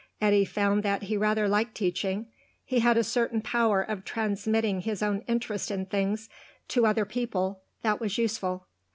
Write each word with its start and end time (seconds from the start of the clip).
Eddy 0.19 0.43
found 0.43 0.81
that 0.81 1.03
he 1.03 1.15
rather 1.15 1.47
liked 1.47 1.75
teaching. 1.75 2.25
He 2.65 2.79
had 2.79 2.97
a 2.97 3.03
certain 3.03 3.39
power 3.39 3.83
of 3.83 4.03
transmitting 4.03 4.81
his 4.81 5.03
own 5.03 5.21
interest 5.27 5.69
in 5.69 5.85
things 5.85 6.27
to 6.69 6.87
other 6.87 7.05
people 7.05 7.61
that 7.83 7.99
was 7.99 8.17
useful. 8.17 8.65